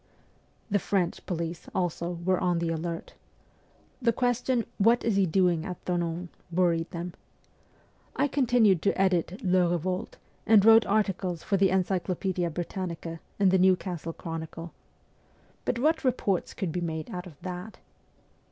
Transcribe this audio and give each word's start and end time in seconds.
The 0.71 0.79
French 0.79 1.23
police, 1.27 1.67
also, 1.75 2.13
were 2.25 2.39
on 2.39 2.57
the 2.57 2.69
alert. 2.71 3.13
The 4.01 4.11
question,' 4.11 4.65
What 4.87 5.03
is 5.05 5.15
he 5.15 5.27
doing 5.27 5.63
at 5.63 5.79
Thonon?' 5.85 6.29
worried 6.59 6.89
them. 6.89 7.13
I 8.15 8.27
continued 8.27 8.81
to 8.81 8.99
edit 8.99 9.43
'Le 9.43 9.77
Eevolte,' 9.77 10.15
and 10.47 10.65
wrote 10.65 10.87
articles 10.87 11.43
for 11.43 11.55
the' 11.55 11.69
Encyclopaedia 11.77 12.49
Britannica' 12.49 13.19
and 13.39 13.51
the' 13.51 13.59
Newcastle 13.69 14.13
Chronicle.' 14.13 14.73
But 15.65 15.77
what 15.77 16.03
reports 16.03 16.55
could 16.55 16.71
be 16.71 16.81
made 16.81 17.11
out 17.11 17.27
of 17.27 17.39
that 17.43 17.77